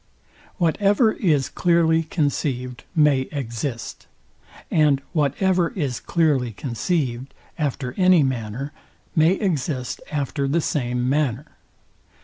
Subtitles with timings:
[0.57, 4.07] Whatever is clearly conceived may exist;
[4.71, 8.73] and whatever is clearly conceived, after any manner,
[9.15, 11.45] may exist after the same manner.